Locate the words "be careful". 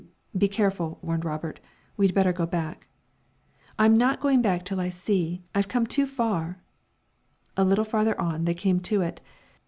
0.35-0.97